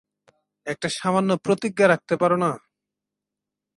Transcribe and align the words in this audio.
একটা 0.67 0.87
সামান্য 0.97 1.31
প্রতিজ্ঞা 1.45 1.85
রাখিতে 1.87 2.15
পার 2.17 2.31
না। 2.39 2.51